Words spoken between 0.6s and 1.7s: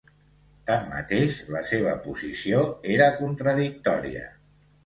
Tanmateix, la